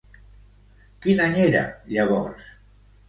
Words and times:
Quin 1.05 1.21
any 1.27 1.37
era 1.49 1.61
llavors? 1.93 2.49